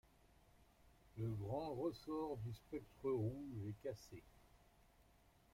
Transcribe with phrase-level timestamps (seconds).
[1.19, 4.23] Le grand ressort du spectre rouge est cassé.